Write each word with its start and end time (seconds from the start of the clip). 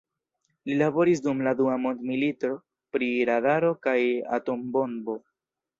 Li 0.69 0.77
laboris 0.77 1.21
dum 1.25 1.43
la 1.47 1.53
dua 1.61 1.75
mondmilito 1.83 2.51
pri 2.97 3.13
radaro 3.33 3.71
kaj 3.87 3.99
atombombo. 4.41 5.23